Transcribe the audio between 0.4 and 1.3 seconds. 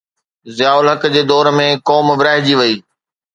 ضياءُ الحق جي